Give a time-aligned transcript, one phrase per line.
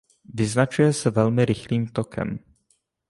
[0.33, 2.39] Vyznačuje se velmi rychlým tokem.